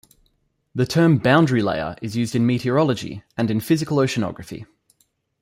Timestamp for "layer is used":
1.61-2.33